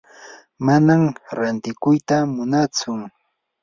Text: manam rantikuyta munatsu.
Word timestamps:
manam 0.65 1.01
rantikuyta 1.37 2.15
munatsu. 2.33 2.91